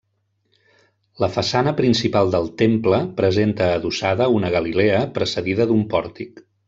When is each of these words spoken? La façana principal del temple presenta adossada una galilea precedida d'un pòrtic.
La 1.23 1.27
façana 1.35 1.73
principal 1.81 2.33
del 2.37 2.49
temple 2.61 3.01
presenta 3.19 3.67
adossada 3.75 4.31
una 4.39 4.51
galilea 4.57 5.05
precedida 5.19 5.69
d'un 5.73 5.85
pòrtic. 5.93 6.43